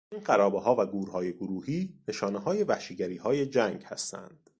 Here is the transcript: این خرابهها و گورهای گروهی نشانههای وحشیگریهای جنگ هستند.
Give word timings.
این 0.11 0.21
خرابهها 0.21 0.75
و 0.79 0.85
گورهای 0.85 1.33
گروهی 1.33 1.93
نشانههای 2.07 2.63
وحشیگریهای 2.63 3.45
جنگ 3.45 3.83
هستند. 3.85 4.49